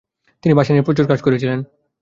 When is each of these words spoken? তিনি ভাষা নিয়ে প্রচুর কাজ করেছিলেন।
তিনি 0.43 0.53
ভাষা 0.53 0.71
নিয়ে 0.73 0.87
প্রচুর 0.87 1.05
কাজ 1.07 1.19
করেছিলেন। 1.21 1.59